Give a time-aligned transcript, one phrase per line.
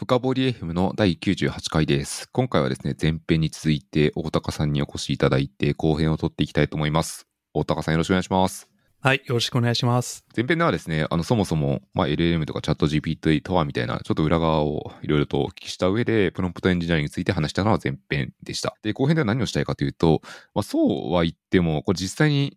[0.00, 2.26] 深掘り FM の第98回です。
[2.32, 7.26] 今回はですね、前編に続いて大高さんにお越しいただいて後編を取っていきたいと思います。
[7.52, 8.70] 大高さんよろしくお願いします。
[9.00, 10.24] はい、よろしくお願いします。
[10.34, 18.74] 前編ではですね、あの、そもそも、まあ、LLM とかチャット GPT とはみたいな、ちょっと裏側をいろいろとお聞きした上で、プロンプトエンジニアリングについて話したのは前編でした。
[18.82, 20.22] で、後編では何をしたいかというと、
[20.54, 22.56] まあ、そうは言っても、これ実際に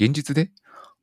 [0.00, 0.50] 現実で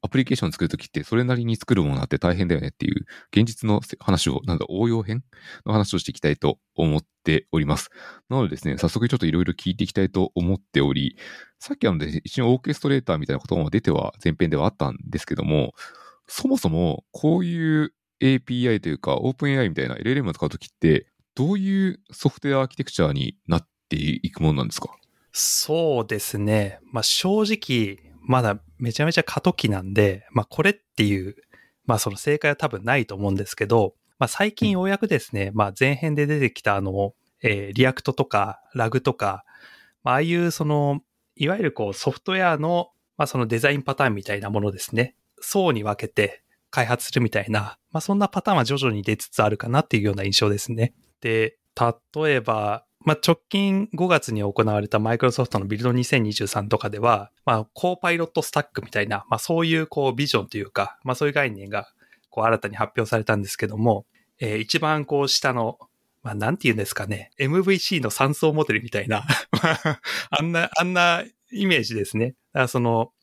[0.01, 5.23] アプリケーション作るときってそれなりに作るものあって大変だよねっていう現実の話を、なんだ、応用編
[5.65, 7.89] の話をしていきたいと思っております。
[8.29, 11.17] なのでですね、早速ちょっといろいろ聞いていきたいと思っており、
[11.59, 15.73] さっきあので一応オーケストレーターみたいなことも出ては前編ではあったんですけども、
[16.27, 24.89] そもそもこういう API というか OpenAI みたいな LLM を使うときって、どういうソフトウェアアーキテクチャになっていくものなんですか？
[25.33, 26.79] そうですね。
[26.91, 31.35] まあ正直、まだめちゃめちゃ過渡期なんで、まあこれっていう、
[31.85, 39.45] まあその正解は多分ないと思うんですけど、まあ最近ようやくですね、まあ前編で出てきたあの、えー ReAct とか RAG とか、
[40.03, 41.01] まあああいうその、
[41.35, 45.15] いわゆるこうソフトウェアの、まあそのデザインパターンみたいなものですね。
[45.39, 50.93] 層に分けて開発するみたいな、まあそんなパターンは徐々に出つつあるかなっていうような印象ですね。
[51.21, 51.57] で、
[52.15, 61.87] 例えば、まあ、直近5月に行われたマイクロソフトの Build 2023とかでは、まあ、 Copilot Stack みたいな、まあ、そういうこうビジョンというか、まあ、そういう概念が
[62.29, 64.05] こう新たに発表されたんですけども、
[64.41, 65.79] えー一番こう下の、
[66.21, 72.31] まあ、なんて言うんですかね、MVC の3層モデルみたいな、あ あんな、あんなイメージですね。
[72.31, 73.13] だからその、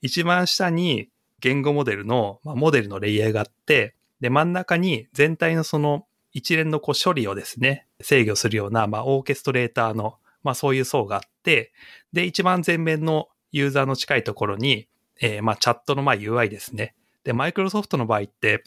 [0.00, 11.72] 一番下に言語モデルの、まあ、モデルのレイヤーがあって、で、真ん中に全体のその一連のこう処理をですね、制御するような、まあ、オーケストレーターの、まあ、そういう層があって、
[12.12, 14.88] で、一番前面のユーザーの近いところに、
[15.20, 16.94] えーまあ、チャットのまあ UI ですね。
[17.24, 18.64] で、マイクロソフトの場合って、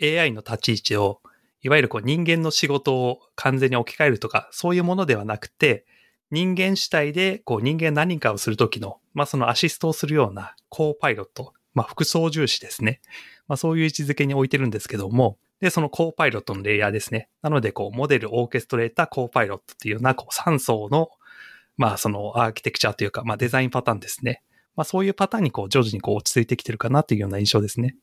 [0.00, 1.20] AI の立ち位置を、
[1.60, 5.84] いわゆるこう人間の仕事を完全に置き換えるとか、そういうものではなくて、
[6.30, 13.00] 人間主体で、こう人間何かをするときの、まあそのアシストをするような、コーパイロット、まあ副操縦士ですね。
[13.48, 17.28] まあそういう位置づけに置いてるんですけども、で、そのコーパイロットのレイヤーですね。
[17.42, 21.10] なので、こう、モデル、オーケストレーター、コーパイロットっていうような、こう、3層の、
[21.76, 24.42] まあ、その、アーキテクチャというか、まあ、デザインパターンですね。
[24.76, 27.96] まあ、そういうパターンに、こう、徐々にこう、落ち着いてきてるかなっていうような印象ですね。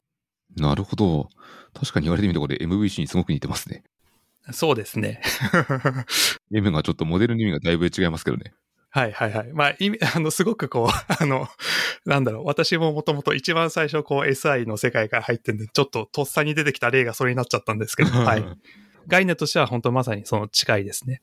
[0.57, 1.29] なるほど。
[1.73, 3.83] 確かに言われてみるとこれ MVC にすごく似てますね。
[4.51, 5.21] そうですね。
[6.53, 8.53] M がちょっとモデルの意味がだいぶ違いますけどね。
[8.95, 9.51] はいはいはい。
[9.51, 10.87] まあ、意味、 あの、すごくこう、
[11.21, 11.49] あの、
[12.05, 18.45] なんだろう、私ももともと一番最初、こう、SI の世界から入ってんで、ちょっととっさに出てきた例がそれになっちゃったんですけど、 はい。
[19.07, 21.21] 概念としては本当まさにその近いですね。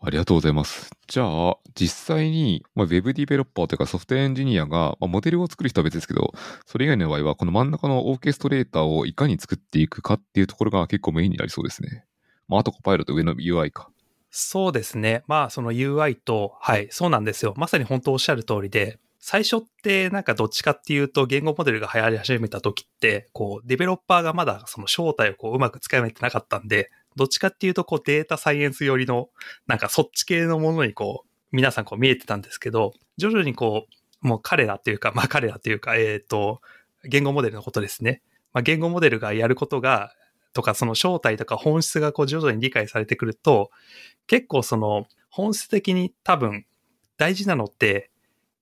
[0.00, 0.90] ありがとうございます。
[1.06, 6.34] じゃあ、実際に、まあ、ウェブディベロッパーというかソフトウェアエンジニアが、まあ、モデルを作る人は別ですけど、
[6.66, 12.04] それ以外の場合は、この真ん中のオーケストレーターをいかに作っていくかっていうところが結構メインになりそうですね。
[12.48, 13.88] まあ、あとコパイロット上の UI か。
[14.36, 15.22] そうですね。
[15.28, 17.54] まあ、その UI と、はい、そうなんですよ。
[17.56, 29.28] まさに本当おっしゃる通りで、最初ってなんかどっちかっていうと言語モデルが流行り始めた時って、こう、デベロッパーがまだその正体をこううまく使いめてなかったんで、どっちかっていうとこうデータサイエンス寄りの、
[29.68, 33.86] なんかそっち系のものにこう、皆さんこう見えてたんですけど、徐々にこ
[34.20, 36.60] う、もう彼らっていうか、まあ彼らっていうか、えっ、と、
[37.04, 38.20] 言語モデルのことですね。
[38.52, 40.10] まあ言語モデルがやることが、
[40.54, 43.70] とかその正体とか本質がこう徐々に理解されてくると、
[44.26, 46.64] 結構その本質的に多分
[47.16, 48.10] 大事なのって、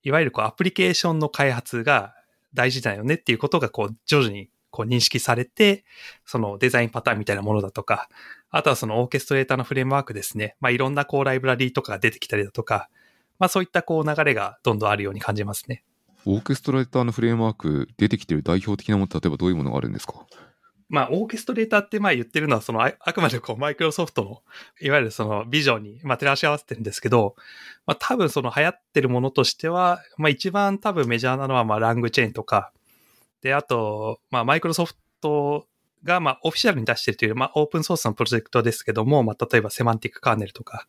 [0.03, 2.13] いわゆるこうアプリケーションの開発が
[2.53, 5.85] 大事だよねっていうことがこう徐々にこう認識されて、
[6.25, 8.09] そのデザインパターンみたいなものだとか、
[8.49, 10.55] あとはそのオーケストレーターのフレームワークですね。
[10.59, 12.89] まあいろんなこうライブラリーとかが出てきたりだとか、
[13.39, 15.83] まあそういったこう流れがどんどんあるように感じますね。
[16.25, 20.25] オーケストレーターのフレームワーク出てきてる代表的なもの例えばどういうものがあるんですか？
[20.93, 24.43] まあ、オーケストレーターってまあ言ってるのは、そのあ、あくまでこう、マイクロソフトの、
[24.79, 27.33] いわゆるそのビジョンに、まあ、照らし合わせてるんですけど、
[27.87, 32.71] まあ、多分その流行ってるものとしては、まあ、一番多分メジャーなのは、まあ、ラングチェーンとか、
[33.41, 35.65] で、あと、まあ、マイクロソフト
[36.03, 40.87] が、まあ、オフィシャルに出してるという、まあ、オープンソースのプロジェクトですけども、まあ、例えば Semantic Kernel とか、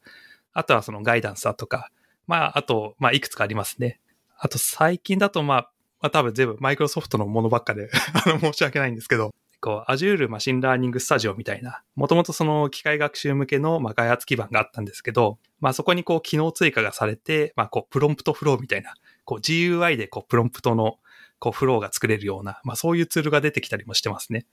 [0.52, 1.90] あとはその Guidance だとか、
[2.26, 4.00] まあ、あと、まあ、いくつかありますね。
[4.36, 5.70] あと、最近だと、まあ、
[6.02, 7.88] まあ、多分全部マイクロソフトのものばっかで、
[8.26, 9.32] あの、申し訳ないんですけど、
[9.64, 18.92] こう、Azure Machine Learning Studio みたいな、もともとその機械学習向けの、まあ、開発基盤があったんですけど、まあ、そこにこう、機能追加がされて、まあ、こう、 Prompt Flow みたいな、
[19.24, 20.98] こう、GUI でこう、プロンプトの、
[21.38, 24.44] こう、フローが作れるような、まあ、そういうツールが出てきたりもしてますね。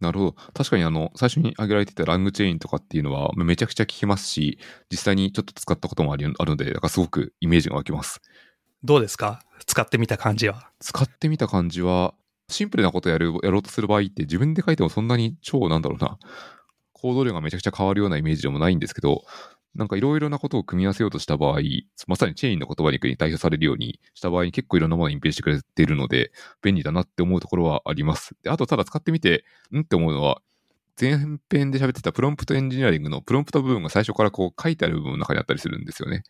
[0.00, 0.32] なるほど。
[0.54, 4.58] 確かにあの、最初に挙げられてたラングチェーンとかっていうのはめちゃくちゃ聞きますし、
[4.90, 8.22] 実際にちょっと使ったこともあるあるので、だからすごくイメージが湧きます。
[8.82, 9.40] どうですか？
[9.66, 10.70] 使ってみた感じは。
[10.80, 12.14] 使ってみた感じは、
[12.48, 16.18] シンプルなことやる、やろうとする場合って自分で書いてもそんなに超なんだろうな、
[16.92, 19.24] 行動量がめちゃくちゃ変わるようなイメージでもないんですけど、
[19.74, 21.58] なんかいろいろなことを組み合わせようとした場合、
[22.06, 26.30] まさにチェーンの言葉に代表されるようにした場合に結構いろんなものを隠蔽してくれているので、
[26.62, 28.36] 便利だなって思うところはあります。
[28.42, 30.40] であと、ただ使ってみて、んって思うのは、
[31.00, 31.18] 前
[31.50, 36.22] 編で喋ってたプロンプトエンジニアリングのプロンプト部分が最初からこう書いてある部分の中にあったりするんですよね。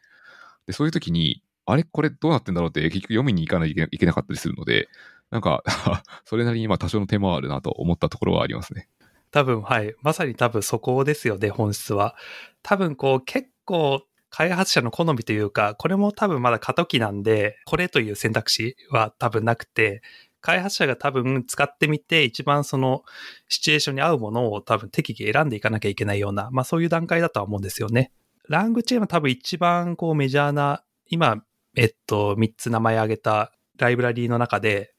[0.67, 1.85] で、そういう時に、あれ？
[1.85, 4.89] これどうなってんだろうって結局読みに行かないといけなかったりするので、
[5.35, 5.65] なんか
[6.25, 8.89] それなりに今多少の手間はあるなと思ったところはありますね。
[9.33, 9.93] 多分、はい。
[10.01, 12.15] まさに多分そこですよね、本質は。
[12.63, 20.03] 多分こう結構開発者の好みというか、これも多分まだ過渡期なんで、これという選択肢は多分なくて、
[20.41, 23.03] 開発者が多分使ってみて、一番その
[23.49, 28.13] シチュエーションに合うものを多分適宜選んでいかなきゃいけないような、まあそういう段階だとは思うんですよね。
[28.49, 31.43] ラングチェーンは多分一番こうメジャーな、今、
[31.77, 34.94] えっと、3つ名前挙げたライブラリーの中で、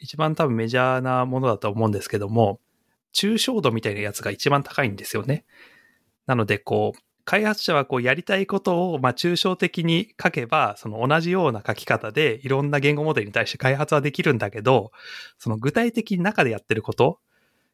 [0.00, 2.60] 一番多分メジャーなものだと思うんですけども、
[3.14, 5.44] 抽象度みたいなやつが一番高いんですよね。
[6.26, 14.90] なので、こう、開発者はこうやりたいことをまあ抽象的に書けば、その同じような書き方でいろんな言語モデルに対して開発はできるんだけど、
[15.38, 17.20] その具体的に中でやってること、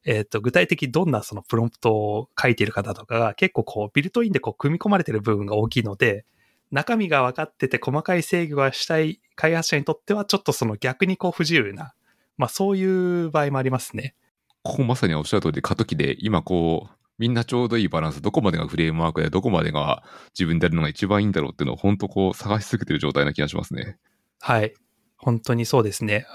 [0.04, 6.24] えっ、ー、と、具体的にどんなそのプロンプトを書いている方とかが結構こうビルトインでこう組み込まれてる部分が大きいので、
[6.70, 11.94] 中身が分かってて細かい制御がしたい開発者にとってはちょっとその逆にこう不自由な、
[12.36, 14.14] まあそういう場合もありますね。
[14.62, 20.02] ここまさにおっしゃる通りで過渡期で今こうみんなちょうどいいバランス、どこまでがフレームワークで、どこまでが
[20.38, 23.96] 自分でやるのが一番いいんだろうっていうのを、本当こう、探し続けてる状態な気がしますね。
[24.40, 24.74] はい。
[25.16, 26.26] 本当にそうですね。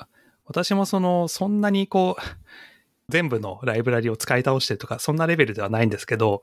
[0.46, 2.22] 私もその、そんなにこう、
[3.10, 6.42] 全部のライブラリを使い倒してとか、そんなレベルではないんですけど、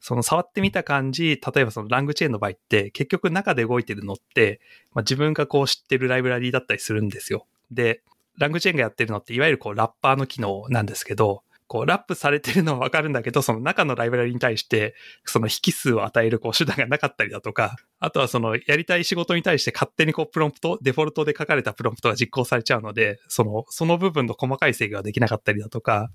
[0.00, 4.60] その触ってみた感じ、例えばそのラングチェーンの場合って、結局中で動いてるのって、
[4.92, 7.46] まあ、自分がこう知ってるライブラリだったりするんですよ。
[7.72, 8.02] で、
[8.40, 26.10] ラングチェーンがやってるのって、いわゆるこうラッパーの機能なんですけど、こう、ラップされてるのはわかるんだけど、その中のライブラリに対して、その引数を与えるこう手段がなかったりだとか、あとはそのやりたい仕事に対して勝手にこうプロンプト、デフォルトで書かれたプロンプトが実行されちゃうので、その、その部分の細かい制御ができなかったりだとか、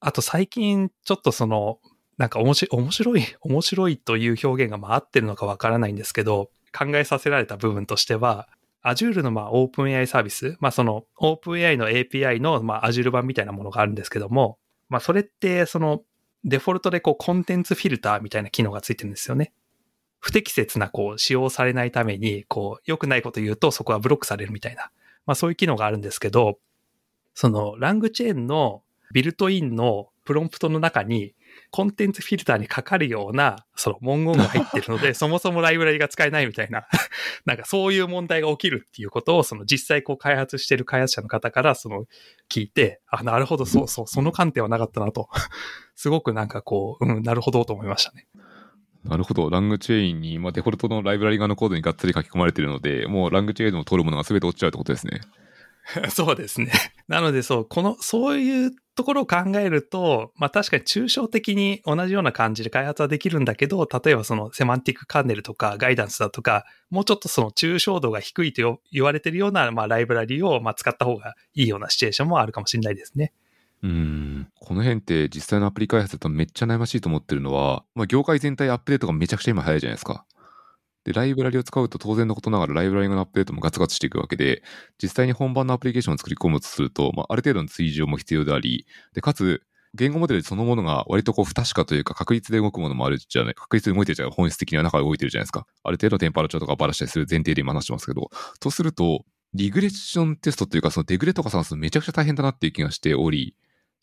[0.00, 1.80] あと最近ちょっとその、
[2.16, 8.48] なんか面白い、面白い、面白いという表現がまあ合ってるのかわからないんですけど、考えさせられた部分としては、
[8.84, 14.58] Azure のまあ OpenAI サービス、まあその OpenAI の API のまあ Azure 版みたいなものがあるんですけども、
[14.88, 16.02] まあそれってその
[16.44, 19.52] デフォルトでこうコンテンツフィルターみたいな機能がついてるんですよね。
[20.20, 24.90] 不適切なこう使用されないために、こう良くないこと言うとそこはブロックされるみたいな、
[25.26, 26.58] まあそういう機能があるんですけど、
[27.34, 28.82] そのラングチェーンの
[29.12, 31.34] ビルトインのプロンプトの中に
[31.70, 36.86] コンテンツフィルターにかかるような、その文言が入ってるので、 そもそもライブラリが使えないみたいな、
[37.44, 42.06] なんかそういう問題が起きるっていうことを、その実際こう開発してる開発者の方からその
[42.48, 45.28] 聞いて、あ、なるほど、そうそう、その観点はなかったなと、
[45.96, 48.26] すごくなんかこう、うん、なるほどと思いましたね。
[49.04, 49.50] なるほど。
[49.50, 55.20] ラングチェーンに、まあ、デフォルトのライブラリ側のコードにがっつり書き込まれているので、もうラングチェーンの通るものが全て落ちちゃうってことですね。
[56.10, 56.72] そうですね。
[57.08, 73.32] なのでそう、この、そういうところを考えると、まあ確かに抽象的に同じような感じで開発はできるんだけど、例えばそのセマンティックカーネルとかガイダンスだとか、もうちょっとその抽象度が低いと言われてるような、まあライブラリをまあ使った方がいいようなシチュエーションもあるかもしれないですね。
[73.82, 74.48] うん。
[74.58, 80.24] この辺って実際のアプリ開発だとめっちゃ悩ましいと思ってるのは、まあ業界全体アップデートがめちゃくちゃ今早いじゃないですか。
[81.04, 84.62] で、ライブラリを使うと当然のことながらライブラリのアップデートもガツガツしていくわけで、
[85.02, 89.62] 実際に本番のアプリケーションを作り込むとすると、まあ、ある程度の追従も必要であり、で、かつ、
[89.94, 95.66] 言語モデルそのものが割とこう不確かというか確率で動くものもあるじゃない、確率で動いてるじゃない、本質的には中で動いてるじゃないですか。
[95.84, 103.54] ある程度テンパラチャーとかバラしたりする前提で今話してますけど、とすると、リグレッションテストというか、そのデグレとか算数めちゃくちゃ大変だなっていう気がしており、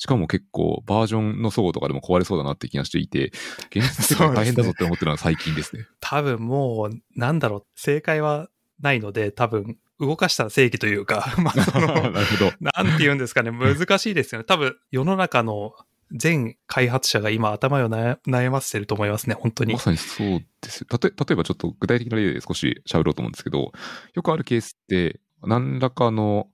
[0.01, 3.27] しかも結構バージョンの相とかでも壊れそうだなって気がしていて、
[3.69, 5.85] 現実的に大変だぞって思ってるのは最近ですね。
[5.99, 12.51] 多分もう、なんだろう、正解はないので、多分、動かしたら正義というか、 まあ、その、なるほど。
[12.61, 14.45] なんて言うんですかね、難しいですよね。
[14.45, 15.75] 多分、世の中の
[16.11, 19.73] 全開発者が今頭を悩ませてると思いますね、本当に。
[19.73, 23.71] まさにそうですたと例えばちょっと具体的な例で少し喋ろうと思うんですけど、
[24.15, 26.47] よくあるケースって、何らかの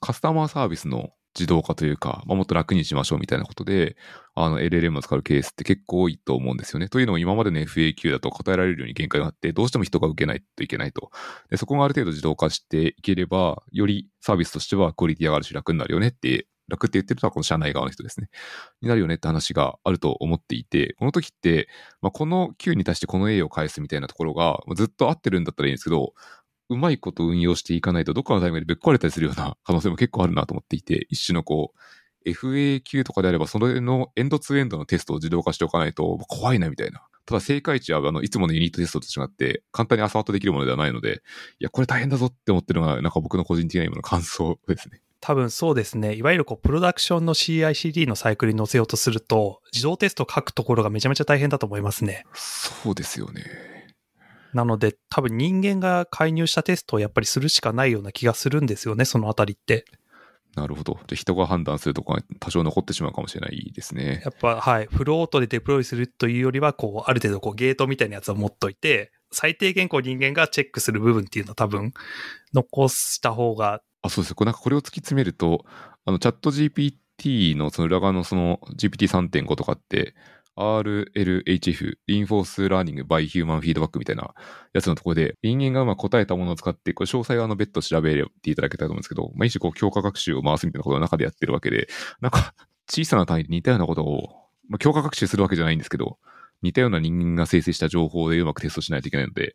[0.00, 3.96] カスタマーサービスの自動化というか、まあ、もっと楽にしましょうみたいなことで、
[4.34, 6.88] あの LLM を使うケースって結構多いと思うんですよね。
[6.88, 11.10] というのも今までの FAQ だと答えられるように限界があって、どうしても人が受けないといけないと。
[11.50, 18.28] でそこがある程度自動化していければ、よりサービスとしてはクオリティ上がるし楽になるよねって楽って言ってるのはこの社内側の人ですね。
[18.82, 21.68] になるよねって話があると思っていて、この時って、
[22.02, 26.12] まあ、この Q に対してこの A を返すみたいなところがずっと合ってるんだったらいいんですけど、
[26.68, 37.02] うまいこと運用していかないと、どっかのタイミングでぶっ壊れたりするような 可能性も結構あるなと思っていて、一種のこう、FAQ とかであれば、それのエンドツーエンドのテストを自動化しておかないと怖いなみたいな。
[37.24, 41.22] ただ正解値はあのいつものユニットテストと違って簡単にアサートできるものではないので、
[41.60, 45.02] いや、これ大変だぞって思ってるのがなんか僕の個人的な今の感想ですね。
[45.20, 46.14] 多分そうですね。
[46.14, 52.24] いわゆるこう、プロダクションの CICD のサイクルに載せようとすると、自動テスト書くところがめちゃめちゃ大変だと思いますね。
[52.34, 53.77] そうですよね。
[54.54, 59.84] なので、多分人間が介入したテストをやっぱりするしかないような気がするんですよね、そのあたりって。
[60.54, 60.98] なるほど。
[61.06, 64.22] じゃ人が判断するとこが多少残ってしまうかもしれないですね。
[64.24, 64.86] やっぱ、はい。
[64.86, 71.92] フロートでデプロイするというよりは、こう、ある程度こうゲートみたいなやつを持っといて、最低限こう人間がチェックする部分っていうのは多分
[72.54, 73.82] 残した方が。
[74.02, 74.34] あ、そうです。
[74.34, 75.64] これなんかこれを突き詰めると、
[76.04, 80.14] あの、チャット GPT のその裏側のその GPT3.5 とかって、
[80.58, 84.34] RLHF、インフォースラーニングバイヒューマンフィードバックみたいな
[84.72, 91.88] やつのところで、人間がうまあ答えたものを使って、これ詳細はあの別途調べていただけたらと思うんですけど、まあ、一種こう強化学習を回すみたいなことの中でやってるわけで、
[92.20, 92.54] なんか
[92.90, 94.28] 小さな単位で似たようなことを、
[94.68, 96.18] まあ、強化学習するわけじゃないんですけど、
[96.62, 99.54] 似たような人間が生成した情報でうまくテストしないといけないので、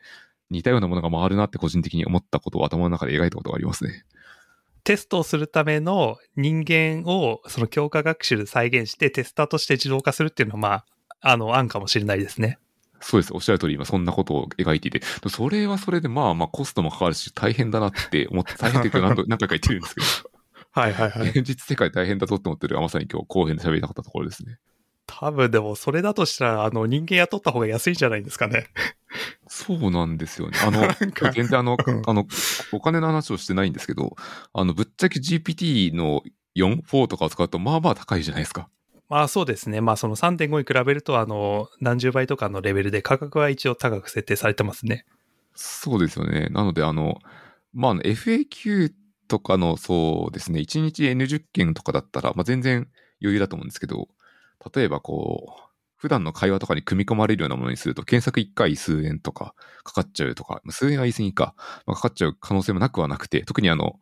[0.49, 4.05] 似たようなものが回るなって個人的に思ったことを頭の中で描いたことがありますね。
[4.83, 10.85] テストをするための人間をその強化学習で再現してテスターとして自動化するっていうのはまあ
[11.23, 12.59] あの、案かもしれないですね。
[12.99, 13.33] そうです。
[13.33, 20.07] おっしゃる通り、今そんなことを描いていて、それはそれでまあまあコストもかかるし、大変だなって思って、大変っていうか何 何回か言ってるんですけど。
[20.71, 21.29] はいはいはい。
[21.29, 24.57] 現実世界大変だぞって思ってるまさに今日後編で喋りたかったところですね。
[25.05, 28.67] 多分でもそれだとしたら、あの人間雇った方が安いんじゃないんですかね。
[29.47, 30.57] そうなんですよね。
[30.65, 30.87] あの、
[31.33, 31.77] 全然あの、
[32.07, 32.25] あの、
[32.71, 34.15] お金の話をしてないんですけど、
[34.53, 36.23] あの、ぶっちゃけ GPT の
[36.55, 38.69] 4、4とかを使うとまあまあ高いじゃないですか。
[39.13, 39.79] まあそうですね。
[39.79, 45.05] まあその3.5に比べると、あの、何十倍とかのレベルで価格は一応高く設定されてますね。
[45.53, 46.47] そうですよね。
[46.49, 47.19] なので、あの、
[47.75, 48.91] まあ FAQ
[49.27, 52.87] とかのそうですね、1日 N10 件とかだったら、まあ全然
[53.21, 54.07] 余裕だと思うんですけど、
[54.73, 55.61] 例えばこう、
[55.95, 59.53] 普段の会話とかに組み込まれるようなものにすると、検索1回数円とか
[59.83, 61.53] かかっちゃうとか、数円は言い過ぎか、
[61.85, 63.99] まあ、かかっちゃう可能性もなくはなくて、特にあの、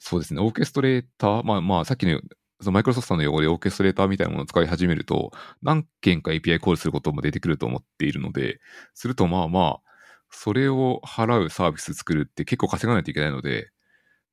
[0.00, 2.20] そうですね、オーケストレーター、まあまあ、さっきの
[2.60, 8.60] そのマイクロソフトの用語でオーケストレーターみたいなものを使い始めると、何件か API コールすることも出てくると思っているので、
[8.94, 9.90] するとまあまあ、
[10.30, 13.70] それを払うサービス作るって結構稼がないといけないので、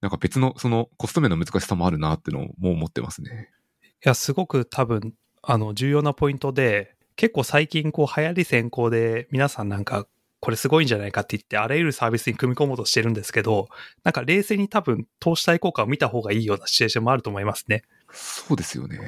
[0.02, 3.50] なんか別のそのコスト面の難しさもあるなってのも思ってますね。
[3.84, 10.06] いや、すごく多分、あの、重要なポイントで、結構最近こう流行り先行で皆さんなんか
[10.40, 13.70] これすごいんじゃないかって言って、あらゆるサービスに組み込もうとしてるんですけど、
[14.04, 17.84] なんか冷静に多分投資対効果を見た方がいいようなシチュエーションもあると思いますね。
[18.12, 19.00] そうですよね。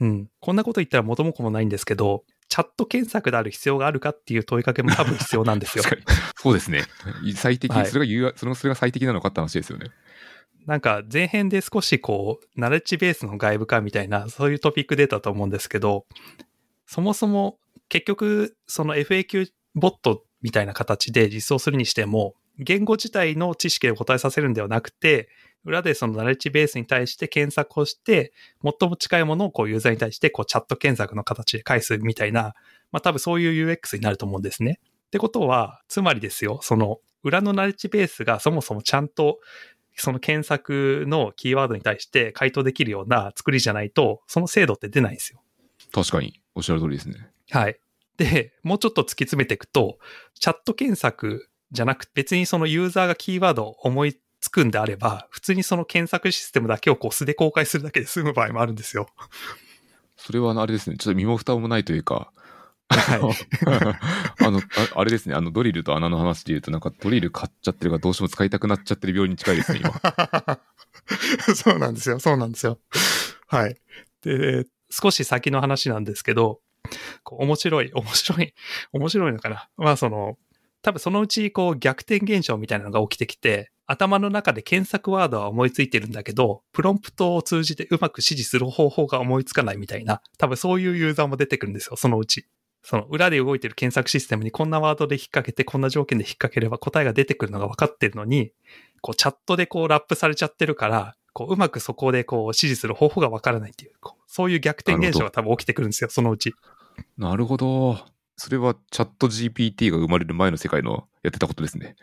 [0.00, 0.28] うん。
[0.40, 5.84] こんなこと言ったら元も子もないんですけど、チャット検索である必要があるかっていう問いかけも多分必要なんですよ。
[6.36, 6.82] そうですね。
[7.34, 9.90] 最適、はい、それがそのそれが最適なのかって話ですよね。
[10.66, 16.06] なんか前編で少しこう、ナレッジベースの外部化みたいな、そういうトピック出たと思うんですけど、
[16.86, 25.28] そもそも結局、その FAQ ボットみたいな形で実装するにしても、言語自体の知識で答えさせるんではなくて、
[25.64, 32.54] 裏でそのナレッジベースに対して検索をして、最も近いものをこうユーザーに対してこうチャット検索の形で返すみたいな、
[32.90, 34.80] まあ多分そういう UX になると思うんですね。
[35.06, 39.38] ってことは、つまりですよ、その裏のナレッジベースがそもそもちゃんと
[39.96, 45.42] その検索のキーワードに対して回答できるような作りじゃないと、その精度って出ないんですよ。
[45.92, 46.40] 確かに。
[46.54, 47.30] おっしゃる通りですね。
[47.50, 47.78] はい。
[48.16, 49.98] で、 もうちょっと突き詰めていくと、
[50.34, 59.08] チャット検索じゃなくて別にそのユーザーがキーワードを思いつくんであれば、普通にその検索システムだけをこう素で公開するだけで済む場合もあるんですよ。
[60.16, 62.32] それはあれですね、ちょっと身も蓋もないというか、
[62.88, 63.20] はい、
[64.44, 64.62] あのあ、
[65.00, 70.58] あれですね、あのドリルと穴の話で言うと、なんかドリル買っちゃってるからどうしても使いたくなっちゃってる病院に近いですね、今。
[71.54, 72.78] そうなんですよ、そうなんですよ。
[73.46, 73.76] はい。
[74.22, 76.60] で、少し先の話なんですけど、
[77.22, 78.54] こう面白い、 面白い、
[78.92, 79.68] 面白いのかな。
[79.76, 80.38] まあその、
[80.82, 92.46] 多分そのうちこう逆転現象みたいなのが起きてきて、頭の中で検索ワードは思いついてるんだけど、プロンプトを通じてうまく指示する方法が思いつかないみたいな、多分そういうユーザーも出てくるんですよ、そのうち。
[92.84, 98.52] その裏で動いてる検索システムにこんなワードで引っ掛けて、こんな条件で引っ掛ければ答えが出てくるのが分かってるのに、
[99.00, 106.54] こうチャットでこうラップされちゃってるから、こううまくそこでこう指示する方法が分からないっていう、こうそういう逆転現象が多分起きてくるんですよ、そのうち。
[107.16, 107.98] なるほど。
[108.36, 111.96] それはチャット GPT が生まれる前の世界のやってたことですね。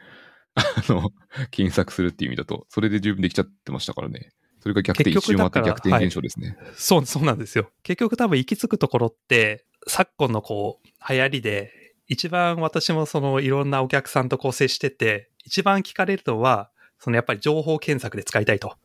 [0.55, 1.11] あの、
[1.51, 4.31] 検索するっていう意味だと、それで十分できちゃってましたからね。
[4.61, 7.71] それが逆転、一周回って逆転現象ですね、はい、そう、そうなんですよ。
[7.83, 11.71] 結局多分行き着くところって、昨今のこう、流行りで、
[12.07, 18.75] 一番私もそのいろんなお客さんとこう接してて、一番聞かれるのは、そのやっぱり情報検索で使いたいと。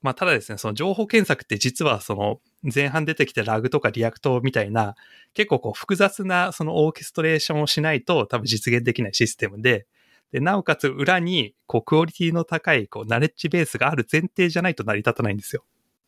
[0.00, 4.94] まあ、ただですね、その情報検索って実はその前半出てきた RAG とか ReAct みたいな
[5.34, 9.86] 結構こう複雑なそのオーケストレーションをしないと多分実現できないシステムで、
[10.32, 15.64] で、なおかつ裏にこうクオリティの高いこうナレッジベースがある前提じゃないと成り立たないんですよ。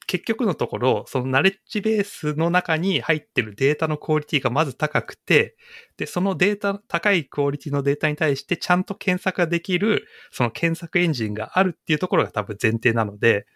[0.07, 5.57] 結局のところ、そのナレッジベースの中に入ってるデータのクオリティがまず高くて、
[5.97, 13.47] で、そのデータ、高いクオリティのデータに対してちゃんと検索ができる、その検索エンジンがあるっていうところが多分前提なので、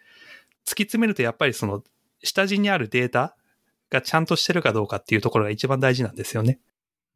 [0.65, 1.83] 突き詰めるとやっぱりその
[2.23, 3.35] 下地にあるデータ
[3.89, 6.59] がちゃんとしてるかどうかっていうところが一番大事なんですよね。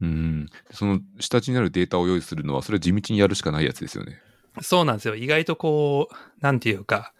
[0.00, 0.46] うん。
[0.72, 4.20] その下地になるデータを用意するのは、それは地道にやるしかないやつですよね。
[4.60, 5.14] そうなんですよ。
[5.14, 7.12] 意外とこう、なんていうか、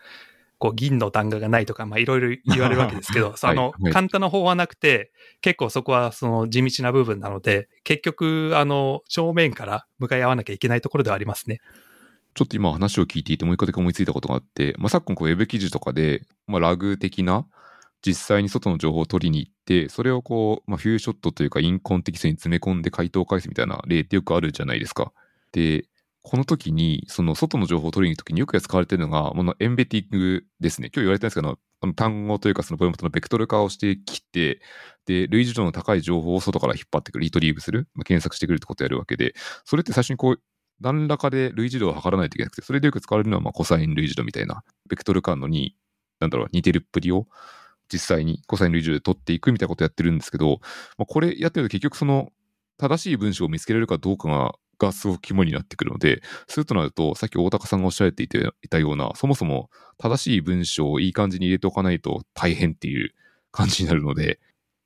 [0.58, 11.60] こう銀の弾丸がないとか、まあいろいろ言われるわけですけど、 そのはい簡単な方法はなくて、結構そこはその地道な部分なので、結局、あの、正面から向かい合わなきゃいけないところではありますね。
[12.34, 17.46] ちょっと今話を聞いていて、もう一個だけ思いついたことがあって、まあ、昨今こうウェブ記事とかで、まあ、ラグ的な、
[18.06, 25.12] 実際に外の情報を取りに行って、それをこう、まあ、フューショットというか、インコンテキストに詰め込んで回答を返すみたいな例ってよくあるじゃないですか。
[25.52, 25.86] で、
[26.22, 30.88] この時に、その外の情報を取りに行く時によく使われてるのが、このエンベティングですね。
[30.88, 34.60] 今日言われたんですけど、あの単語というかそのプロントのベクトル化をしてきて、
[35.06, 39.34] で、類似度の高い情報を外から引っ張ってくる、リトリーブする、まあ、検索してくるってことをやるわけで、
[39.64, 40.40] それって最初にこう、
[40.80, 45.76] 何らかで類似度を測らないといけなくて、それでよく使われるのはまあコサイン類似度みたいな、ベクトル間のに、
[46.20, 47.26] なんだろう、似てるっぷりを
[47.94, 50.58] 実際にコサイン類似で取っていくみたいなことをやってるんですけど、
[50.98, 52.32] まあ、これやってると結局その
[52.76, 63.14] 正しい文章を見つけられるかどうかが、がすごく肝になってくるので、そういうとなると、さっき大高さんがおっしゃられていていたような、そもそも正しい文章をいい感じに入れておかないと大変っていう
[63.52, 64.40] 感じになるので、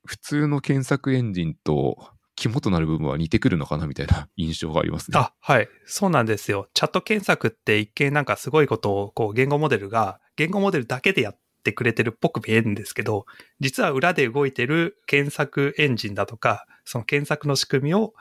[0.05, 5.19] 普通の検索エンジンと肝となる部分は似てくるのかなみたいな 印象がありますね。
[5.19, 5.69] あ、はい。
[5.87, 6.69] そうなんですよ。
[6.73, 13.27] チャット検索って一見なんかすごいことを、こう、言語モデルが、言語モデルだけでやってくれてるっぽく見えるんですけど、
[13.61, 18.15] 実は裏で動いてる検索エンジンだとか、その検索の仕組みを、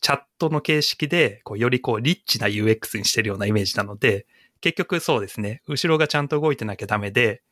[0.00, 4.26] チャットの形式で、こう、よりこう、リッチな UX にしてるようなイメージなので、
[4.60, 5.62] 結局そうですね。
[5.66, 7.42] 後ろがちゃんと動いてなきゃダメで、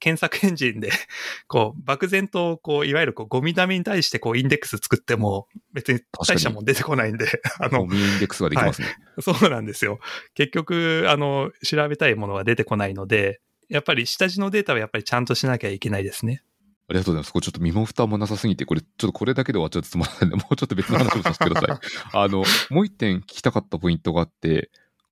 [0.00, 0.90] 検索エンジンで、
[1.46, 8.88] こう、漠然と、こう、いわゆるこう、ゴミダミに対して、こう、インデックス作っても、別に大したもん出てこないんで、あの、もうミインデックスができますね。
[9.20, 10.00] そうなんですよ。
[10.34, 16.42] 結局、あの、調べたいものが出てこないので、やっぱり下地のデータはやっぱりちゃんとしなきゃいけないですね。
[16.88, 17.32] ありがとうございます。
[17.32, 21.78] これちょっと身も蓋もなさすぎて、これちょっとこれだけで終わっちゃうとつまらないので、 もうちょっと別の話をさせてください。
[22.12, 24.70] あの、もう一点聞きたかったポイントがあって、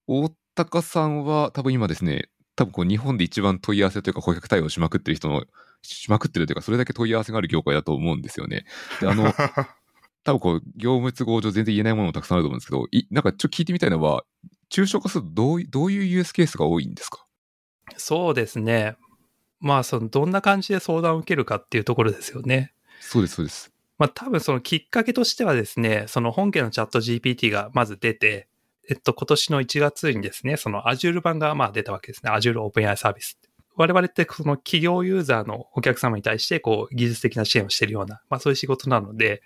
[0.09, 5.45] 大高さんは多分今ですね、多分こう日本で一番問い合わせというか顧客対応しまくってる人の、
[5.83, 8.65] しまくってるというか、それだけ問い合わせがある業界だと思うんですよね。
[9.01, 9.33] で、あの、
[10.25, 14.25] 多分こう、業務都合上全然言えないものもたくさんあると思うんですけど、いなんかちょっと聞いてみたいのは、
[14.69, 17.28] 抽象化するとどういどういうユースケースが多いんですか
[17.99, 18.97] そうですね。
[19.61, 22.73] まあ、その、どんな感じで相談を受けるかっていうところですよね。
[23.01, 23.73] そうです、そうです。
[23.99, 28.49] まあ、多分そのきっかけとしてはですね、その本家のチャット GPT がまず出て、
[28.89, 32.31] えっと、今年の1月にですね、その Azure 版がまあ出たわけですね。
[32.31, 33.39] Azure OpenAI サービス。
[33.77, 39.43] 我々ってその企業ユーザーのお客様に対してこう技術的な支援をしているような、まあそういう仕事なので、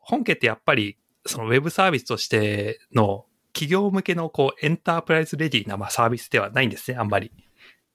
[0.00, 7.32] 本家ってやっぱりそのウェブサービスとしての企業向けのこうエンタープライズレディなまあサービスではないんですね、あんまり。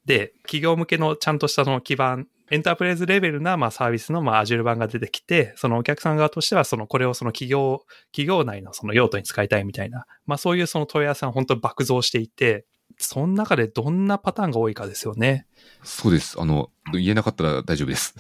[0.05, 12.65] で、企業向けのちゃんとしたその基盤、エンタープライズレベルなまあサービスのまあ Azure 版が出てきて、そのお客さん側としてはそのこれをその企業、企業内のその用途に使いたいみたいな、まあそういうその問い合わせが本当に爆増していて、
[12.97, 15.45] その中でどんなパターンが多いかですよね。
[15.83, 16.39] そうです。
[16.39, 18.15] あの、言えなかったら大丈夫です。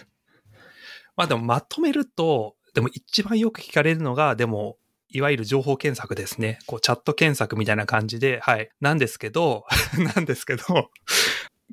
[1.15, 4.77] まあでもまとめると、でも一番よく聞かれるのが、でも、
[5.11, 6.59] いわゆる情報検索ですね。
[6.67, 8.69] こうチャット検索みたいな感じで、はい。
[8.79, 9.65] なんですけど、
[10.15, 10.63] なんですけど、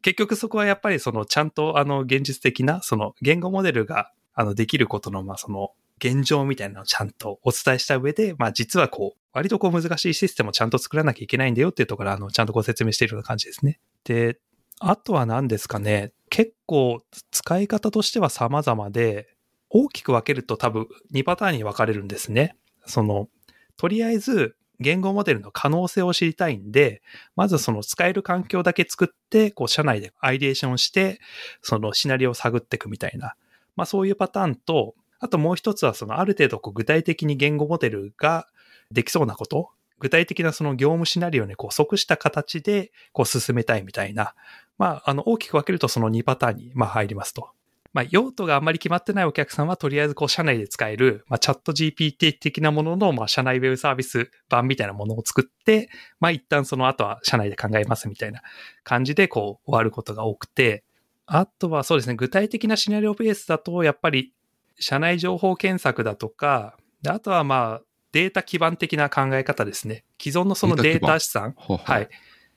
[0.03, 13.81] 結局そこはやっぱりそのちゃんとあの現実的なその言語モデルがあのできることのまあその現状みたいなのをちゃんとお伝えした上で、まあ実はこう割とこう難しいシステムをちゃんと作らなきゃいけないんだよっていうところあのちゃんとご説明しているような感じですね。
[14.05, 14.39] で、
[14.79, 16.13] あとは何ですかね。
[16.29, 19.29] 結構使い方としては様々で
[19.71, 22.57] 大きく分けると多分2パターンに分かれるんですね。
[22.85, 23.29] その
[23.77, 27.03] とりあえず言語モデルの可能性を知りたいんで、
[27.35, 31.21] まずその使える環境だけ作って、こう社内でアイデーションして、
[31.63, 33.35] そのシナリオを探っていくみたいな、
[33.77, 38.47] まあそういうパターンと、あともう一つはそのある程度こう具体的に言語モデルが
[38.91, 44.35] できそうなこと、具体的なその業務シナリオにこう即した形でこう進めたいみたいな、
[44.79, 47.51] まああの大きく分けるとその2パターンにまあ入りますと。
[47.97, 55.89] まあ、用途があんまり決まってないお客さんは、とりあえずこう、社内で使える、まあ、チャット GPT 的なものの、まあ、社内ウェブサービス版みたいなものを作って、
[56.21, 58.43] まあ、一旦その後は社内で考えますみたいな
[58.85, 60.85] 感じで、こう、終わることが多くて、
[61.25, 64.35] あとはそうですね、具体的なシナリオベースだと、やっぱり
[64.79, 66.77] 社内情報検索だとか、
[67.09, 67.83] あとはまあ、
[68.13, 70.05] データ基盤的な考え方ですね。
[70.21, 72.11] 既存のそのデータ資産、ははい、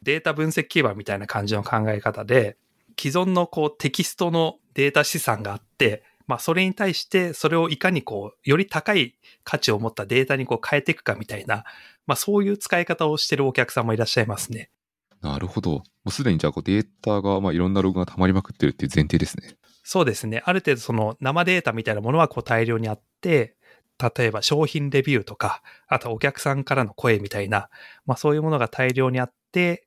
[0.03, 2.57] データ分析基盤みたいな感じの考え方で、
[2.99, 11.65] 既存のこうテキストのデータ資産があって、まあそれに対してそれをいかにこう、より高い価値を持ったデータにこう変えていくかみたいな、
[12.07, 14.69] まあそういう使い方をしてるお客さんもいらっしゃいますね。
[15.21, 15.71] なるほど。
[15.71, 19.57] もうすでにじゃあこうデータが、まあいろんなログが溜まりまくってるっていう前提ですね。
[19.83, 20.41] そうですね。
[20.45, 23.57] ある程度その生データみたいなものはこう大量にあって、
[24.17, 27.69] 例えば商品レビューとか、あとお客さんからの声みたいな、
[28.05, 29.85] まあそういうものが大量にあって、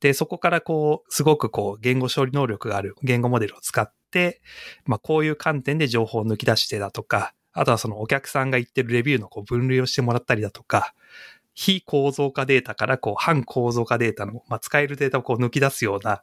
[0.00, 4.03] で、そこからこう、すごくこう、言語処理能力がある言語モデルを使って、
[4.86, 10.94] まあこういう観点で情報を抜き出してだとか、あとはそのお客さんが言ってるレビューのこう分類をしてもらったりだとか、
[11.54, 16.22] 非構造化データからこう反構造化データの、まあ、使えるデータをこう抜き出すような、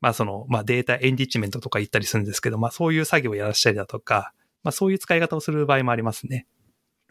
[0.00, 6.46] まあその、まあデータエンリッチメントとか言ったりするんですけど、まあそういう作業をやらしたりだとか、まあそういう使い方をする場合もありますね。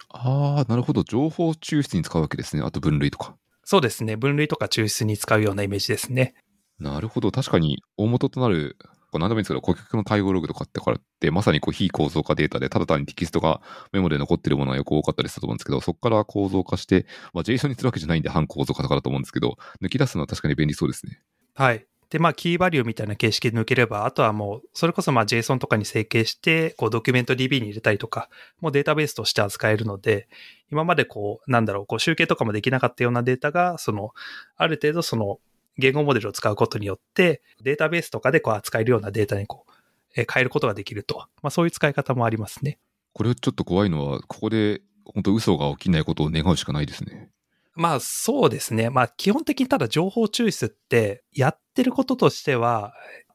[0.09, 1.03] ああ、なるほど。
[1.03, 2.63] 情報抽出に使うわけですね。
[2.63, 3.35] あと分類とか。
[3.63, 4.17] そうですね。
[4.17, 6.33] 分類とか抽出に使うようなイメージですね。
[6.79, 7.31] なるほど。
[7.31, 8.75] 確かに大元となる、
[9.11, 21.21] こう何でもいいんですけど、顧客の対応ログとかってからって、まさにこう非構造化データで、ただ単にテキストがメモで残ってるものがよく多かったりすると思うんですけど、そこから構造化して、まあ、JSON にするわけじゃないんで反構造化とかだと思うんですけど、抜き出すのは確かに便利そうですね。
[21.55, 21.85] はい。
[22.11, 30.27] で、まあ、キーバリューみたいな形式で抜ければ、あとはもう、それこそまあ JSON とかに整形して、こう、ドキュメント DB に入れたりとか、もうデータベースとして扱えるので、
[30.71, 34.11] 今までこう、なんだろう、こう、集計とかもできなかったようなデータが、その、
[34.57, 35.39] ある程度その、
[35.77, 39.71] 言語モデルを使うことによって、データベースとかでこう扱えるようなデータにこう、
[40.15, 41.27] え変えることができると。
[41.41, 42.79] まあ、そういう使い方もありますね。
[43.13, 47.29] これちょっと怖いのは、ここで本当嘘が起きないことを願うしかないですね。
[47.75, 48.89] まあそうですね。
[48.89, 52.93] まあ基本的にただ情報抽出ってやってることとしては、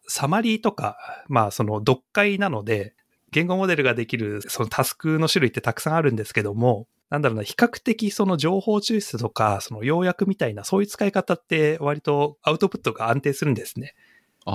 [0.08, 0.96] サマリーとか、
[1.28, 2.94] まあその読解なので、
[3.30, 13.94] 言語モデルができるそのタスクの種類ってたくさんあるんですけども、なんだろうな、比較的その情報抽出とか、その要約みたいな、そういう使い方って割とアウトプットが安定するんですね。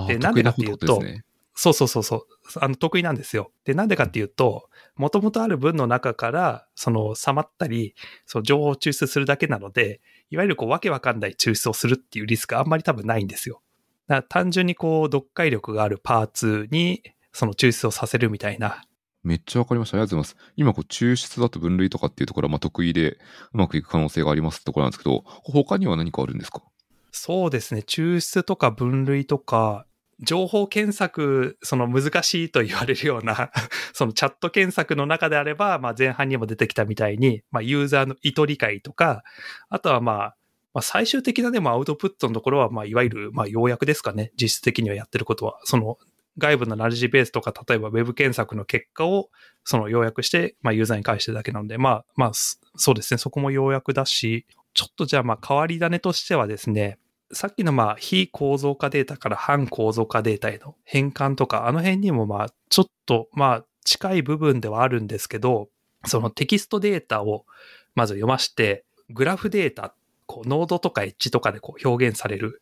[0.08, 1.02] で、なんでかっていうと、
[1.54, 2.28] そうそうそうそう、
[2.60, 3.52] あの、得意なんですよ。
[3.66, 7.94] で、なんでかっていうと、もともとある文の中から、その、さまったり、
[8.26, 13.62] その情報を抽出するだけなので、いわゆるこう、わけわかんない抽出をするっていうリスクあんまり多分ないんですよ。
[14.08, 18.84] だから単純にこう、読解力があるパーツに、その抽出をさせるみたいな。
[19.24, 19.98] めっちゃわかりました。
[19.98, 20.52] ありがとうございます。
[20.56, 23.20] 今、こう、抽出だと分類とかっていうところは、まあ、得意で
[23.54, 26.62] うまくいく可能性がありますってところなんですけど、他には何かあるんですか？
[27.12, 27.82] そうですね。
[27.86, 29.86] 抽出とか分類とか、
[30.24, 33.52] 情報検索、その難しいと言われるような
[33.94, 39.24] そのチャット検索の中であれば、まあ前半にも出てきたみたいに、まあユーザーの意図理解とか、
[39.70, 40.36] あとはまあ、
[40.74, 44.32] まあ最終的なでもアウトプットのところは、まあいわゆる、まあ要約ですかね。
[44.40, 45.60] 実質的にはやってることは。
[45.64, 45.98] その
[46.38, 49.30] 外部のナレジベースとか、例えば Web 検索の結果を、
[49.64, 53.18] その要約して、まあユーザーに返してるだけなので、まあ、まあ、そうですね。
[53.18, 56.98] そこも要約だし、ちょっとじゃあまあ変わり種としてはですね、
[57.34, 65.70] さっきのまあ非構造化データから反構造化データへの変換とか、あの辺にもまあちょっとまあ近い部分ではあるんですけど、
[66.06, 67.46] そのテキストデータを
[67.96, 69.94] まず読まして、グラフデータ、
[70.26, 72.62] こうノードとかエッジとかでこう表現される、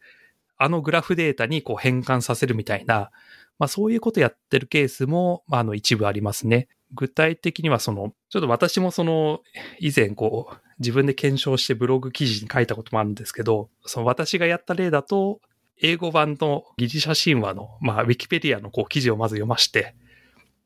[0.57, 3.11] あのグラフデータにこう変換させるみたいな、
[3.59, 6.67] まあそういうことやってるケースも、まあ、あの一部ありますね。
[6.91, 9.41] 具体的にはその、ちょっと私もその
[9.79, 15.39] 以前こう自分で検証してブログ記事に書いたこともあるんですけど、その私がやった例だと、
[15.81, 19.95] 英語版のギリシャ神話の、まあ、ウィキペディアのこう記事をまず読まして、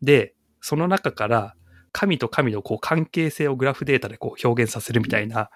[0.01, 1.55] で、その中から
[1.91, 5.49] 神と神のこう関係性をグラフデータでこう表現させるみたいな、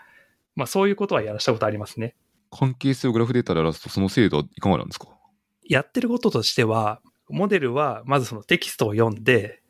[0.56, 2.16] まあそういうことはやらしたことありますね。
[2.52, 5.08] 関係性をグラフデータで表すとその精度はいかがなんですか？
[5.64, 9.62] やってることとしては、モデルはまずそのテキストを読んで、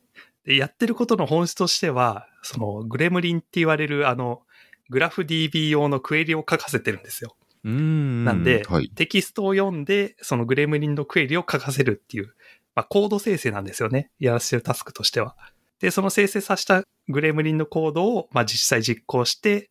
[0.44, 4.42] でやってることの本質としては、そのグレムリンって言われるあの
[4.90, 7.36] グラフ DB 用のクエリを書かせてるんですよ。
[7.64, 12.34] うんなんで、はい、テキストを読んで、そのグレムリンのクエリを書かせるっていう、
[12.74, 14.10] まあ、コード生成なんですよね。
[14.18, 15.36] やらせてるタスクとしては。
[15.80, 19.70] で、その生成させたグレムリンのコードを、まあ、実際実行して、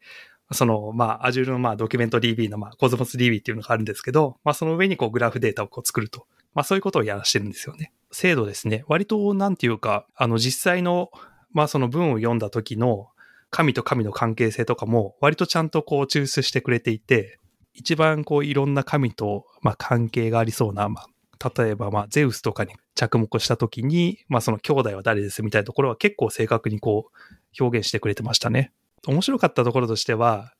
[0.52, 6.26] その、まあ、Azure の、まあ、ドキュメント DB の、まあ、Cosmos DB っていうのがあるんですけど、まあ、その上に、こう、グラフデータをこう作ると。
[6.58, 7.94] まあ、そういうことをやらしてるんですよね。
[8.12, 8.84] 精度ですね。
[8.88, 11.12] 割と、なんていうか、あの、実際の、
[11.52, 13.10] まあ、その文を読んだ時の、
[13.52, 17.40] 神と神の関係性とかも割とちゃんとこう抽出してくれていて、
[17.74, 21.02] 一番こういろんな神とまあ関係がありそうな、ま
[21.40, 28.72] あ、例えばまあゼウスとかに着目した時に、まあその兄弟は誰ですみたいなところは結構正確にこう表現してくれてましたね。
[29.06, 30.54] 面白かったところとしては、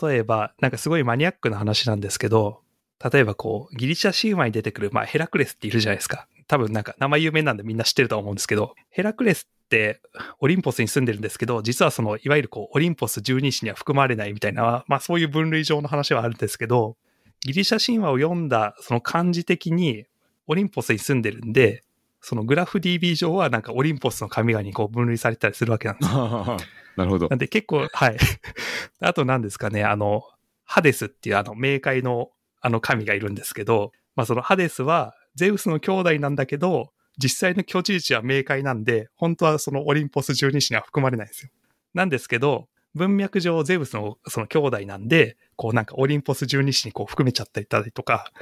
[0.00, 2.61] 例えばなんかすごいマニアックな話なんですけど、
[3.10, 6.26] 例えばこうギリシャ神話に出てくるまあヘラクレスっているじゃないですか。
[6.46, 10.00] 多分なんか名前有名なんでみんな知ってると思うんですけど、ヘラクレスって
[10.38, 16.96] オリンポスに住んでるんですけど、実はその、いわゆるこう、オリンポス十二支には含まれないみたいな、まあそういう分類上の話はあるんですけど、
[17.40, 20.04] ギリシャ神話を読んだその漢字的に
[20.46, 21.84] オリンポスに住んでるんで、
[22.20, 26.56] そのグラフ DB 上はなんかオリンポスの神々にこう分類されたりするわけなんですよ。
[26.96, 27.36] なるほどな。
[27.36, 28.16] んで結構、はい。
[29.00, 30.24] あと何ですかね、あの、
[30.64, 32.30] ハデスっていうあの、冥界の
[32.62, 41.50] あの神がいるんですけど、まあそのハデスはゼウスの兄弟なんだけど、実際の居住地は冥界なんで、本当はそのオリンポス十二支には含まれないんですよ。
[41.92, 48.32] なんですけど、文脈上ゼウスのその兄弟なんで、こうなんかオリンポス十二支にこう含めちゃったりとか、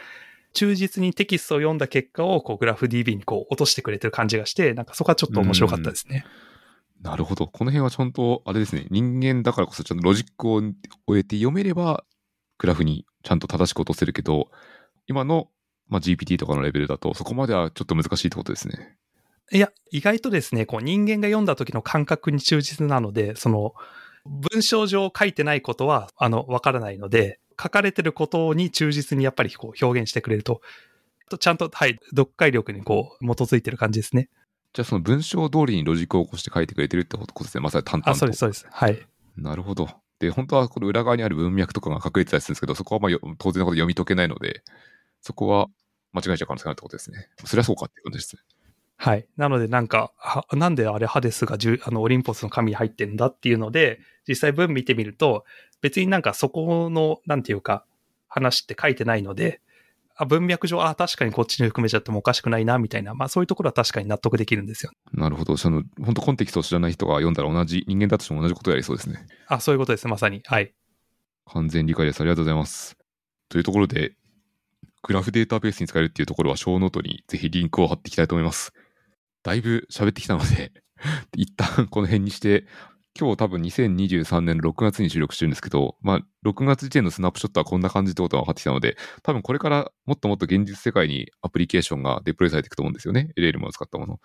[0.52, 6.24] 忠実にテキストを読んだ結果をこうグラフ DB にこう落としてくれてる感じがして、なんかそこはちょっと面白かったですね。
[7.00, 7.46] なるほど。
[7.46, 10.74] この辺はちゃんと、あれですね、人間だからこそちゃんとロジックを終
[11.20, 12.04] えて読めれば、
[12.59, 14.50] グラフにちゃんと正しく落とせるけど、
[15.06, 15.48] 今の、
[15.88, 18.96] まあ、GPT とかのレベルだと、そこまではちょっと難しいってことですね。
[19.52, 23.74] いや、意外とですね、こう人間が読んだ時の感覚に忠実なので、その、
[24.24, 30.61] 文章上書いてないことは、あの、わからないので、書かれてることに忠実にやっぱりこう表現してくれると、
[31.28, 34.28] とちゃんと、はい、読解力にこう、基づいてる感じですね。
[34.72, 37.61] じゃあその文章通りにロジックを起こして書いてくれてるってことですね。
[37.61, 38.11] まさに淡々と。
[38.12, 38.66] あ、そうです、そうです。
[38.70, 38.98] はい。
[39.37, 39.88] なるほど。
[40.20, 44.62] で、本当はこの裏側にある文脈とかが隠れてたりするんですけど、そこはまあよ当然のこと読み解けないので、
[45.22, 45.68] そこは
[46.12, 47.28] 間違えちゃう可能性があるってことですね。
[47.44, 48.42] そりゃそうかっていうことですね。
[48.96, 49.26] はい。
[49.38, 55.46] なのでなんか、はなんであれハデスがあのオリンポスの神に入ってんだっていうので、実際文見てみると、
[55.80, 57.87] 別になんかそこの、なんていうか、
[58.28, 59.62] 話って書いてないので、
[60.20, 64.92] あ文脈上、あ確かにこっちに含めちゃってもおかしくないな、みたいな、まあそういうところは確かに納得できるんですよ。
[65.14, 65.56] なるほど。
[65.56, 69.26] その、本当コンテキストを知らない人が読んだら同じ、人間だとしても同じことをやりそうですね。
[69.46, 70.42] あ、そういうことです、まさに。
[70.44, 70.74] はい。
[71.46, 72.20] 完全理解です。
[72.20, 72.98] ありがとうございます。
[73.48, 74.12] というところで、
[75.02, 78.74] グラフデータベースに使えるっていうところは、ショーノートにぜひリンクを貼っていきたいと思います。
[79.42, 80.72] だいぶ喋ってきたので、
[81.35, 82.66] 一旦この辺にして、
[83.18, 93.31] 今日多分2023年の6月に収録してるんですけど、まあ、6月時点のスナップショットはこんな感じってことが分かってきたので、多分これからもっともっと現実世界にアプリケーションがデプロイされていくと思うんですよね。
[93.37, 94.20] LL も使ったもの。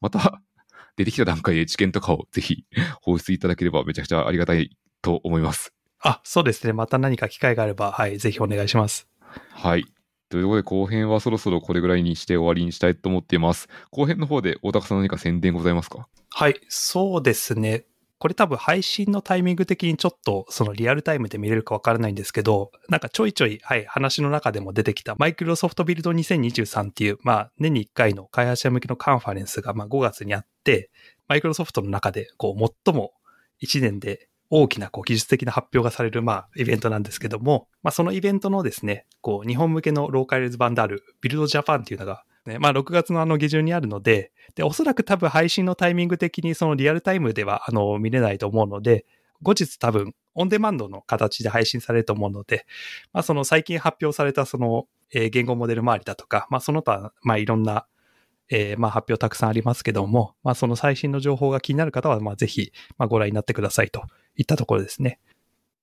[0.00, 0.40] また、
[0.96, 2.64] 出てきた段階で知見とかをぜひ
[3.00, 5.72] 放出いただければめちゃくちゃありがたいと思います。
[6.00, 6.72] あ、そうですね。
[6.72, 9.08] また何か機会があれば、はい、ぜひお願いします。
[9.50, 9.84] はい。
[10.28, 13.68] ということで、後編はそろそろこれぐらいにして終わりにしたいと思っています。
[13.90, 16.08] 後編の方で大高さん何か宣伝ございますか？
[16.30, 17.84] はい、そうですね。
[18.22, 30.88] これ多分配信のタイミング的にちょっとそのリアルタイムで見れるかわからないんですけど、なんかちょいちょい、はい、話の中でも出てきたマイクロソフトビルド2023っていう、まあ年に1回の開発者向けのカンファレンスがまあ5月にあって、
[31.26, 33.10] マイクロソフトの中でこう最も
[33.60, 49.06] 1年で大きなこう技術的な発表がされるまあイベントなんですけども、まあそのイベントのですね、こう日本向けのローカライズ版であるビルドジャパンっていうのがね、まあ6月のあの下旬にあるので、で、おそらく多分配信のタイミング的にそのリアルタイムではあの見れないと思うので、
[49.42, 52.66] 後日多分オンデマンドの形で配信されると思うので、
[53.12, 57.86] まあその最近発表されたその、えー言語モデル周りだとか、まあその他、まあいろんな、
[58.48, 64.02] えーまあ発表たくさんありますけども、まあその最新の情報が気になる方は、まあぜひ、まあご覧になってくださいと
[64.36, 65.20] いったところですね。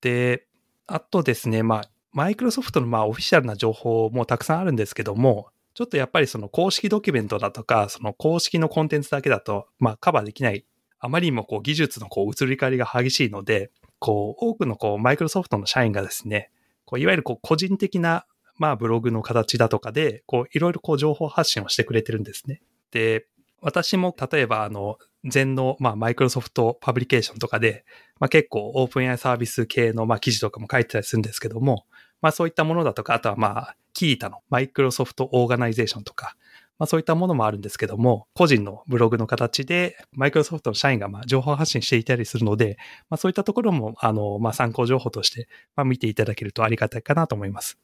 [0.00, 0.46] で、
[0.86, 10.64] あとですね、まあ、マイクロソフトのまあオフィシャルな情報もたくさんあるんですけども、ちょっとやっぱりその公式ドキュメントだとか、その公式のコンテンツだけだと、まあカバーできない、
[10.98, 16.50] あまりにもこう技術のこう移り変わりが激しいので、こう多くのこうマイクロソフトの社員がですね、
[16.84, 18.26] こういわゆるこう個人的な
[18.58, 22.62] まあブログの形だとかで、こういろいろこう情報発信をしてくれてるんですね。
[22.90, 23.26] で、
[23.62, 27.84] 私も例えばあの、前のまあマイクロソフトパブリケーションとかで、
[28.18, 31.86] まあ結構オープン AI サービス系のまあ記事とかも書いてたりするんですけども、
[32.20, 36.36] まあそういったものだとか、あとはまあ、キータのマイクロソフトオーガナイゼーションとか、
[36.78, 42.78] まあそういったものもあるんですけども、個人のブログの形で、マイクロソフトの社員がまあ情報発信していたりするので、
[43.10, 47.78] まあそういったところも、あの、まあ参考情報として、まあ見ていただけるとありがたいかなと思います。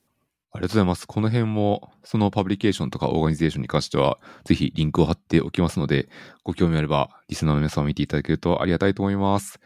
[0.53, 1.07] ありがとうございます。
[1.07, 6.09] この辺も、そのパブリケーションとかオーガニゼーションに関しては、ぜひリンクを貼っておきますので、
[6.43, 9.61] ご興味あれば、リスナーの皆さんを見ていただけるとありがたいと思います。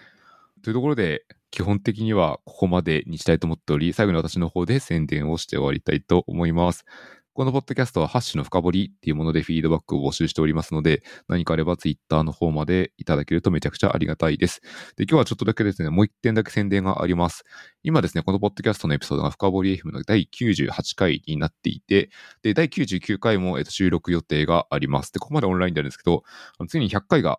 [0.63, 6.85] というところで、基本的にはここまでにしたいと思っており、最後に私の方で宣伝をして終わりたいと思います。
[7.33, 14.61] このポッドキャストはハッシュの深掘りっていうものでフィードバックを募集しておりますので、何かあればツイッターの方までいただけるとめちゃくちゃありがたいです。
[14.97, 17.45] で、今日はちょっとだけですね、もう一点だけ宣伝があります。
[17.85, 22.11] 今ですね、このポッドキャストのエピソードが深掘り FM の第98回になっていて、
[22.43, 25.13] で、第99回も、えっと、収録予定があります。
[25.13, 26.25] で、ここまでオンラインであるんですけど、
[26.59, 27.39] あの次に100回が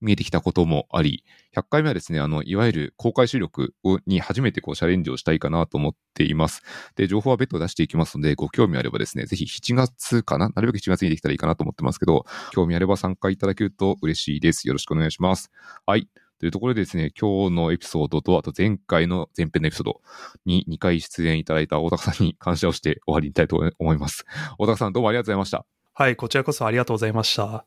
[0.00, 3.74] 見えてきたこともあり、100回目はですね、あの、いわゆる公開収録
[4.06, 6.62] に初めてこうチャレンジをしたいかなと思っています。
[6.96, 10.48] で、情報は別途出していきますので、ご興味あればですね、ぜひ7月かな？
[10.48, 14.66] なるべく7月にできたらいいかなと思ってますけど、興味あれば参加いただけると嬉しいです。
[14.66, 15.50] よろしくお願いします。
[15.86, 16.08] はい。
[16.38, 20.00] というところでですね、今日のエピソードと、あと前回の前編のエピソード
[20.46, 24.24] に2回出演いただいた大高さんに感謝をして終わりにたいと思います。
[24.58, 25.66] 大高さんどうもありがとうございました。
[25.92, 27.66] はい、こちらこそありがとうございました。